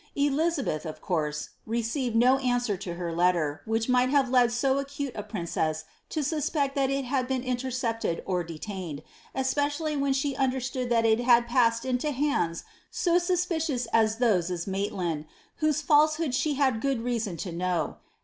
Elizabeth, 0.15 0.83
of 0.83 0.95
C'.'urse. 0.99 1.49
received 1.67 2.15
no 2.15 2.39
answer 2.39 2.75
to 2.75 2.95
her 2.95 3.13
letter, 3.13 3.61
which 3.65 3.87
might 3.87 4.09
have 4.09 4.31
led 4.31 4.51
so 4.51 4.79
acute 4.79 5.13
1 5.13 5.25
princess 5.25 5.83
to 6.09 6.23
suspect 6.23 6.73
that 6.73 6.89
it 6.89 7.05
had 7.05 7.27
been 7.27 7.43
intercepted 7.43 8.23
or 8.25 8.43
detained, 8.43 9.03
especially 9.35 9.95
vhen 9.95 10.15
she 10.15 10.35
understood 10.35 10.89
that 10.89 11.05
it 11.05 11.19
had 11.19 11.45
passed 11.45 11.85
into 11.85 12.09
hands 12.09 12.63
so 12.89 13.19
suspicious 13.19 13.85
as 13.93 14.19
:h<«»e 14.19 14.51
of 14.55 14.65
Maitland, 14.65 15.25
whose 15.57 15.83
falsehood 15.83 16.33
she 16.33 16.55
had 16.55 16.81
good 16.81 17.03
reason 17.03 17.37
to 17.37 17.51
know. 17.51 17.97